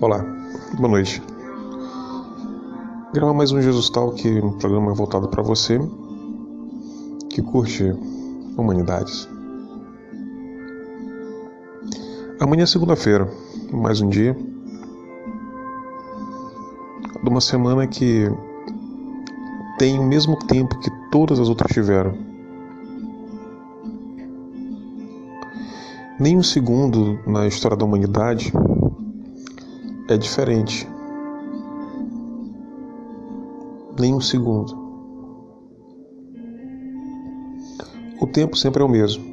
[0.00, 0.24] Olá,
[0.78, 1.22] boa noite.
[3.12, 5.78] Gravar mais um Jesus Talk, um programa voltado para você
[7.30, 7.84] que curte
[8.56, 9.28] humanidades.
[12.40, 13.30] Amanhã é segunda-feira,
[13.72, 14.36] mais um dia
[17.22, 18.26] de uma semana que
[19.78, 22.16] tem o mesmo tempo que todas as outras tiveram.
[26.18, 28.52] Nem um segundo na história da humanidade
[30.12, 30.88] é diferente.
[33.98, 34.80] Nem um segundo.
[38.20, 39.24] O tempo sempre é o mesmo.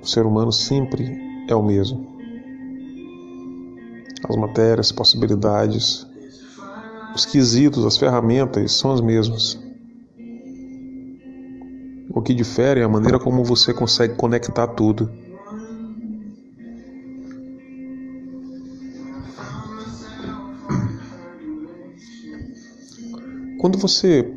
[0.00, 1.18] O ser humano sempre
[1.48, 2.06] é o mesmo.
[4.28, 6.06] As matérias, possibilidades,
[7.14, 9.58] os quesitos, as ferramentas são as mesmas.
[12.10, 15.25] O que difere é a maneira como você consegue conectar tudo.
[23.58, 24.30] Quando você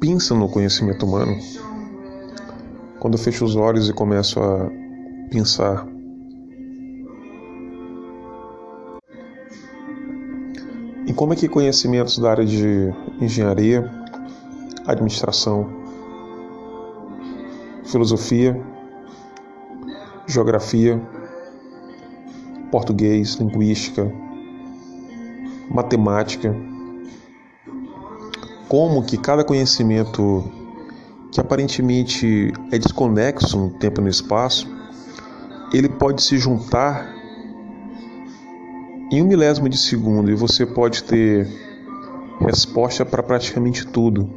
[0.00, 1.36] pensa no conhecimento humano,
[3.00, 4.70] quando eu fecho os olhos e começo a
[5.30, 5.84] pensar
[11.08, 13.90] em como é que conhecimentos da área de engenharia,
[14.86, 15.68] administração,
[17.84, 18.60] filosofia,
[20.28, 21.00] geografia,
[22.70, 24.08] português, linguística,
[25.68, 26.54] matemática,
[28.68, 30.44] como que cada conhecimento
[31.30, 34.66] que aparentemente é desconexo no tempo e no espaço,
[35.72, 37.14] ele pode se juntar
[39.10, 41.48] em um milésimo de segundo e você pode ter
[42.40, 44.28] resposta para praticamente tudo.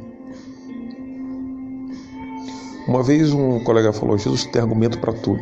[2.86, 5.40] Uma vez um colega falou: Jesus tem argumento para tudo.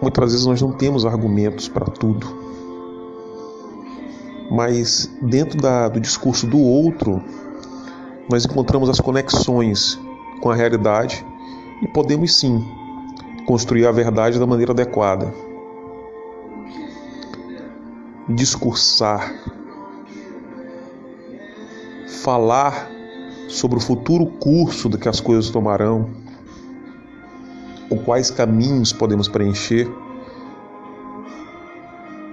[0.00, 2.45] Muitas vezes nós não temos argumentos para tudo
[4.56, 7.22] mas dentro da, do discurso do outro,
[8.26, 10.00] nós encontramos as conexões
[10.40, 11.22] com a realidade
[11.82, 12.64] e podemos sim
[13.46, 15.30] construir a verdade da maneira adequada.
[18.30, 19.30] Discursar,
[22.22, 22.90] falar
[23.48, 26.08] sobre o futuro curso do que as coisas tomarão,
[27.90, 29.86] ou quais caminhos podemos preencher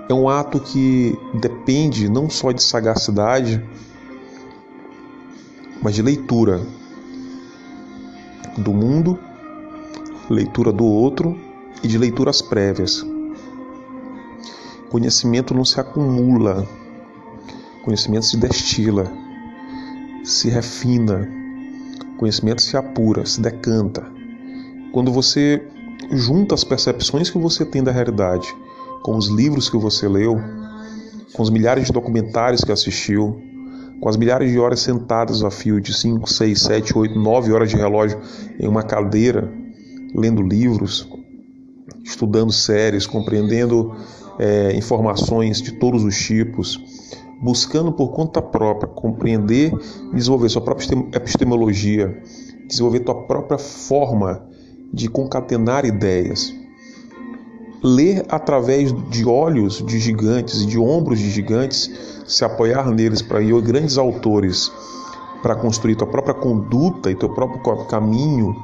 [0.09, 3.63] é um ato que depende não só de sagacidade,
[5.81, 6.61] mas de leitura
[8.57, 9.17] do mundo,
[10.29, 11.37] leitura do outro
[11.81, 13.05] e de leituras prévias.
[14.89, 16.67] Conhecimento não se acumula,
[17.83, 19.11] conhecimento se destila,
[20.23, 21.27] se refina,
[22.17, 24.05] conhecimento se apura, se decanta.
[24.91, 25.65] Quando você
[26.11, 28.47] junta as percepções que você tem da realidade
[29.03, 30.39] com os livros que você leu,
[31.33, 33.39] com os milhares de documentários que assistiu,
[33.99, 37.69] com as milhares de horas sentadas a fio de 5, 6, 7, 8, 9 horas
[37.69, 38.19] de relógio
[38.59, 39.51] em uma cadeira,
[40.15, 41.07] lendo livros,
[42.03, 43.93] estudando séries, compreendendo
[44.39, 46.79] é, informações de todos os tipos,
[47.41, 49.73] buscando por conta própria compreender,
[50.13, 52.21] desenvolver sua própria epistemologia,
[52.67, 54.47] desenvolver tua própria forma
[54.93, 56.53] de concatenar ideias
[57.83, 61.91] ler através de olhos de gigantes de ombros de gigantes,
[62.25, 64.71] se apoiar neles para ir grandes autores
[65.41, 68.55] para construir tua própria conduta e teu próprio caminho,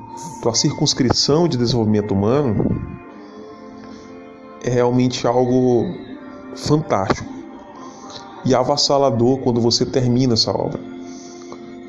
[0.41, 2.65] tua circunscrição de desenvolvimento humano,
[4.63, 5.93] é realmente algo
[6.55, 7.29] fantástico
[8.45, 10.79] e avassalador quando você termina essa obra.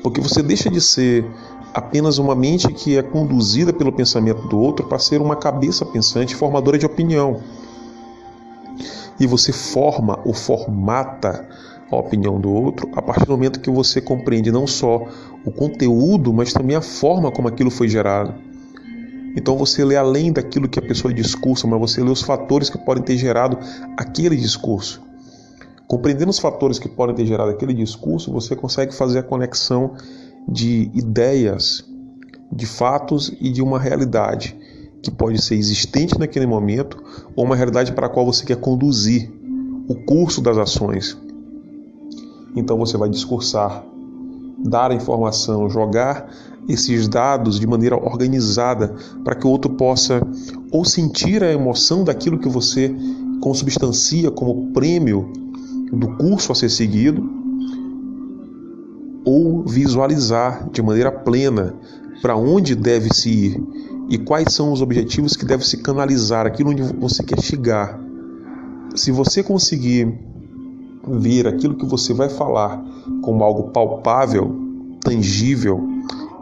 [0.03, 1.25] Porque você deixa de ser
[1.73, 6.35] apenas uma mente que é conduzida pelo pensamento do outro para ser uma cabeça pensante
[6.35, 7.41] formadora de opinião.
[9.19, 11.47] E você forma ou formata
[11.89, 15.05] a opinião do outro a partir do momento que você compreende não só
[15.45, 18.33] o conteúdo, mas também a forma como aquilo foi gerado.
[19.35, 22.77] Então você lê além daquilo que a pessoa discursa, mas você lê os fatores que
[22.77, 23.57] podem ter gerado
[23.97, 25.01] aquele discurso.
[25.87, 29.95] Compreendendo os fatores que podem ter gerado aquele discurso, você consegue fazer a conexão
[30.47, 31.83] de ideias,
[32.51, 34.57] de fatos e de uma realidade
[35.01, 37.01] que pode ser existente naquele momento
[37.35, 39.31] ou uma realidade para a qual você quer conduzir
[39.87, 41.17] o curso das ações.
[42.55, 43.83] Então você vai discursar,
[44.59, 46.29] dar a informação, jogar
[46.69, 50.21] esses dados de maneira organizada para que o outro possa
[50.71, 52.93] ou sentir a emoção daquilo que você
[53.41, 55.31] consubstancia como prêmio
[55.91, 57.40] do curso a ser seguido
[59.23, 61.75] ou visualizar de maneira plena
[62.21, 63.63] para onde deve se ir
[64.09, 67.99] e quais são os objetivos que deve se canalizar, aquilo onde você quer chegar.
[68.95, 70.13] Se você conseguir
[71.07, 72.83] ver aquilo que você vai falar
[73.21, 74.55] como algo palpável,
[75.01, 75.87] tangível,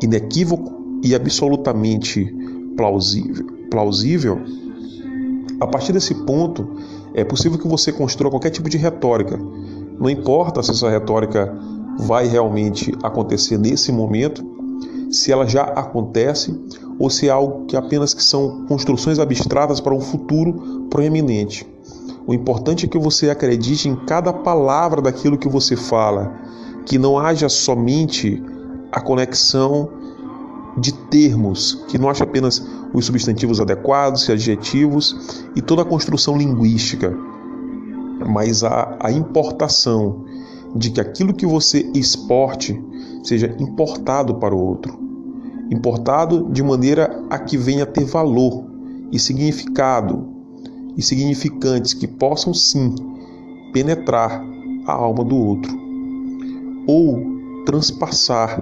[0.02, 2.26] inequívoco e absolutamente
[2.76, 4.40] plausível, plausível,
[5.62, 6.68] a partir desse ponto
[7.14, 9.38] é possível que você construa qualquer tipo de retórica.
[10.00, 11.54] Não importa se essa retórica
[12.00, 14.44] vai realmente acontecer nesse momento,
[15.12, 16.58] se ela já acontece
[16.98, 21.68] ou se é algo que apenas que são construções abstratas para um futuro proeminente.
[22.26, 26.34] O importante é que você acredite em cada palavra daquilo que você fala,
[26.86, 28.42] que não haja somente
[28.92, 29.90] a conexão
[30.78, 32.64] de termos, que não haja apenas
[32.94, 37.16] os substantivos adequados e adjetivos e toda a construção linguística,
[38.28, 40.26] mas a, a importação
[40.76, 42.80] de que aquilo que você exporte
[43.24, 45.00] seja importado para o outro.
[45.72, 48.66] Importado de maneira a que venha ter valor
[49.12, 50.28] e significado
[50.98, 52.96] e significantes que possam sim
[53.72, 54.44] penetrar
[54.86, 55.78] a alma do outro
[56.88, 58.60] ou transpassar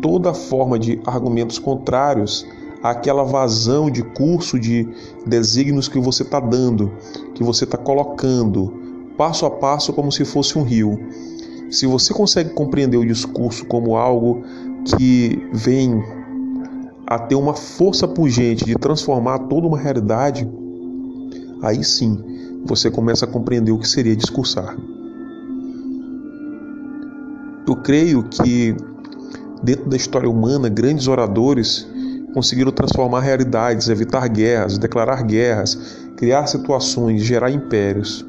[0.00, 2.44] toda forma de argumentos contrários
[2.82, 4.88] àquela vazão de curso de
[5.24, 6.90] desígnios que você está dando,
[7.34, 8.82] que você está colocando,
[9.16, 10.98] passo a passo, como se fosse um rio.
[11.72, 14.44] Se você consegue compreender o discurso como algo
[14.84, 16.04] que vem
[17.06, 20.46] a ter uma força pungente de transformar toda uma realidade,
[21.62, 22.22] aí sim
[22.66, 24.76] você começa a compreender o que seria discursar.
[27.66, 28.76] Eu creio que
[29.62, 31.88] dentro da história humana, grandes oradores
[32.34, 35.74] conseguiram transformar realidades, evitar guerras, declarar guerras,
[36.18, 38.26] criar situações, gerar impérios.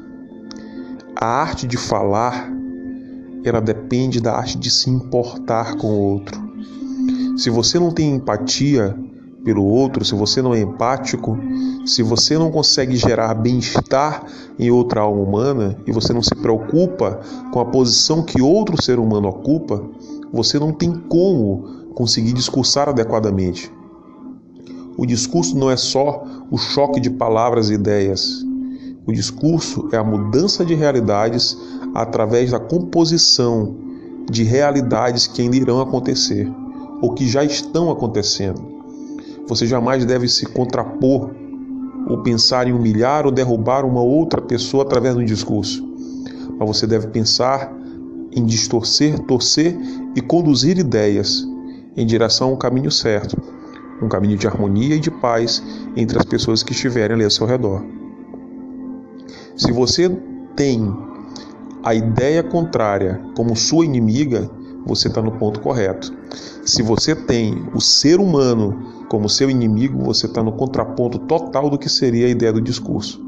[1.14, 2.53] A arte de falar,
[3.44, 6.42] ela depende da arte de se importar com o outro.
[7.36, 8.96] Se você não tem empatia
[9.44, 11.38] pelo outro, se você não é empático,
[11.84, 14.24] se você não consegue gerar bem-estar
[14.58, 17.20] em outra alma humana e você não se preocupa
[17.52, 19.84] com a posição que outro ser humano ocupa,
[20.32, 23.70] você não tem como conseguir discursar adequadamente.
[24.96, 28.44] O discurso não é só o choque de palavras e ideias.
[29.06, 31.58] O discurso é a mudança de realidades
[31.94, 33.76] através da composição
[34.28, 36.50] de realidades que ainda irão acontecer
[37.00, 38.60] ou que já estão acontecendo.
[39.46, 41.30] Você jamais deve se contrapor
[42.08, 45.86] ou pensar em humilhar ou derrubar uma outra pessoa através do discurso.
[46.58, 47.72] Mas você deve pensar
[48.32, 49.76] em distorcer, torcer
[50.16, 51.46] e conduzir ideias
[51.96, 53.40] em direção ao caminho certo,
[54.02, 55.62] um caminho de harmonia e de paz
[55.96, 57.84] entre as pessoas que estiverem ali ao seu redor.
[59.56, 60.10] Se você
[60.56, 60.92] tem
[61.84, 64.50] a ideia contrária como sua inimiga,
[64.86, 66.12] você está no ponto correto.
[66.64, 71.78] Se você tem o ser humano como seu inimigo, você está no contraponto total do
[71.78, 73.22] que seria a ideia do discurso.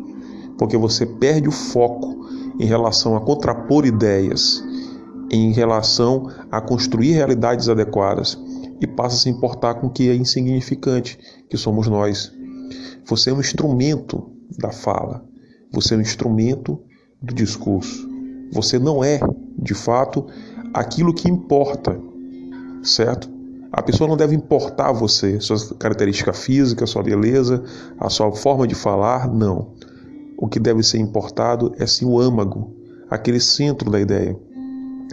[0.58, 2.26] Porque você perde o foco
[2.58, 4.64] em relação a contrapor ideias
[5.30, 8.38] em relação a construir realidades adequadas
[8.80, 11.18] e passa a se importar com o que é insignificante,
[11.48, 12.32] que somos nós.
[13.06, 15.24] Você é um instrumento da fala,
[15.72, 16.80] você é um instrumento
[17.20, 18.15] do discurso.
[18.52, 19.20] Você não é,
[19.58, 20.26] de fato,
[20.72, 21.98] aquilo que importa,
[22.82, 23.28] certo?
[23.72, 27.62] A pessoa não deve importar você, sua característica física, sua beleza,
[27.98, 29.72] a sua forma de falar, não.
[30.38, 32.72] O que deve ser importado é sim o âmago,
[33.10, 34.36] aquele centro da ideia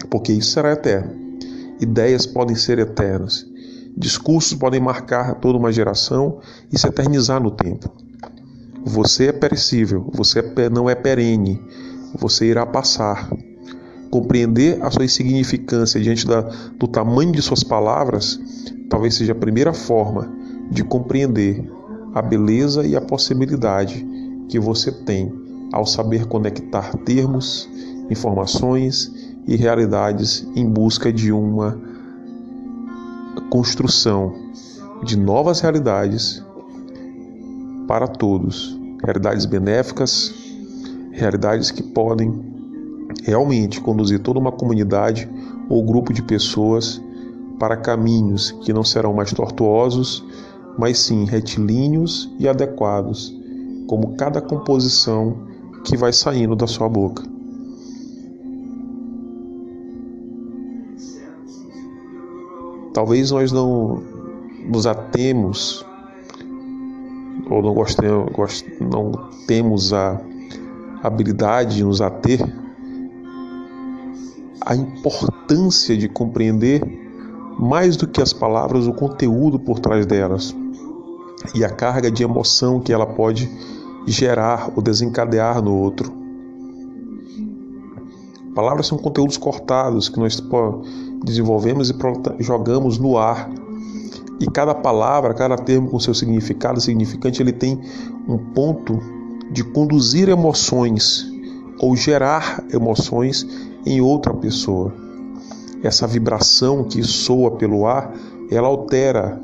[0.10, 1.12] porque isso será eterno.
[1.80, 3.46] Ideias podem ser eternas,
[3.96, 6.40] discursos podem marcar toda uma geração
[6.72, 7.92] e se eternizar no tempo.
[8.86, 11.62] Você é perecível, você é não é perene,
[12.18, 13.30] você irá passar.
[14.10, 16.42] Compreender a sua insignificância diante da,
[16.78, 18.40] do tamanho de suas palavras
[18.90, 20.32] talvez seja a primeira forma
[20.70, 21.68] de compreender
[22.14, 24.06] a beleza e a possibilidade
[24.48, 25.34] que você tem
[25.72, 27.68] ao saber conectar termos,
[28.10, 29.12] informações
[29.48, 31.76] e realidades em busca de uma
[33.50, 34.36] construção
[35.04, 36.44] de novas realidades
[37.88, 40.34] para todos, realidades benéficas,
[41.14, 42.34] realidades que podem
[43.24, 45.30] realmente conduzir toda uma comunidade
[45.70, 47.02] ou grupo de pessoas
[47.60, 50.26] para caminhos que não serão mais tortuosos,
[50.78, 53.34] mas sim retilíneos e adequados,
[53.88, 55.38] como cada composição
[55.86, 57.24] que vai saindo da sua boca.
[62.94, 64.04] Talvez nós não
[64.68, 65.86] nos atemos
[67.50, 69.12] ou não gostemos, não
[69.48, 70.20] temos a
[71.04, 72.40] habilidade de nos ater
[74.62, 76.82] à importância de compreender
[77.60, 80.56] mais do que as palavras o conteúdo por trás delas.
[81.54, 83.52] e a carga de emoção que ela pode
[84.08, 86.10] gerar ou desencadear no outro.
[88.56, 90.42] Palavras são conteúdos cortados que nós
[91.22, 93.50] desenvolvemos e jogamos no ar.
[94.40, 97.82] E cada palavra, cada termo com seu significado, significante, ele tem
[98.26, 99.02] um ponto
[99.52, 101.26] de conduzir emoções
[101.80, 103.48] ou gerar emoções
[103.86, 104.94] em outra pessoa.
[105.84, 108.14] Essa vibração que soa pelo ar,
[108.50, 109.42] ela altera,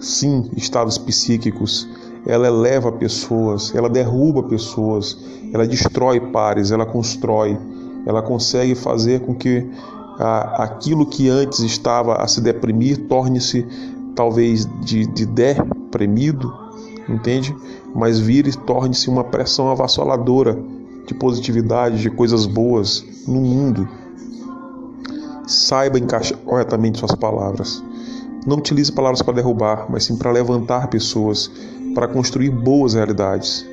[0.00, 1.88] sim, estados psíquicos,
[2.26, 5.16] ela eleva pessoas, ela derruba pessoas,
[5.52, 7.56] ela destrói pares, ela constrói,
[8.04, 9.64] ela consegue fazer com que
[10.18, 13.64] a, aquilo que antes estava a se deprimir torne-se
[14.16, 16.52] talvez de, de deprimido,
[17.08, 17.54] entende?
[17.94, 20.58] Mas vire e torne-se uma pressão avassaladora
[21.06, 23.88] de positividade, de coisas boas no mundo.
[25.46, 27.82] Saiba encaixar corretamente suas palavras.
[28.46, 31.50] Não utilize palavras para derrubar, mas sim para levantar pessoas,
[31.94, 33.66] para construir boas realidades.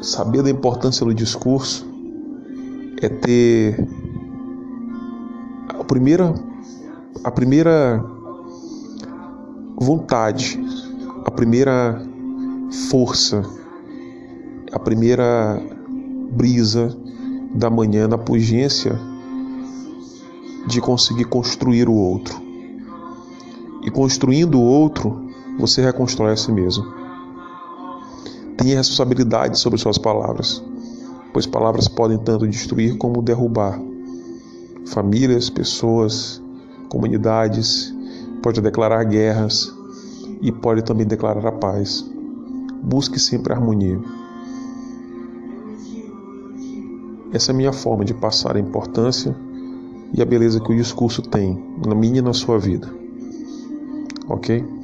[0.00, 1.86] Saber da importância do discurso
[3.00, 3.88] é ter
[5.68, 6.34] a primeira
[7.24, 8.04] a primeira
[9.76, 10.60] vontade,
[11.24, 12.00] a primeira
[12.90, 13.42] força
[14.72, 15.62] a primeira
[16.32, 16.96] brisa
[17.54, 18.98] da manhã na pungência
[20.66, 22.40] de conseguir construir o outro.
[23.82, 26.84] E construindo o outro, você reconstrói a si mesmo.
[28.56, 30.64] Tenha responsabilidade sobre suas palavras,
[31.34, 33.78] pois palavras podem tanto destruir como derrubar
[34.86, 36.42] famílias, pessoas,
[36.88, 37.94] comunidades,
[38.42, 39.72] pode declarar guerras
[40.42, 42.04] e pode também declarar a paz.
[42.82, 43.98] Busque sempre a harmonia.
[47.32, 49.34] Essa é a minha forma de passar a importância
[50.12, 52.92] e a beleza que o discurso tem na minha e na sua vida.
[54.28, 54.81] Ok?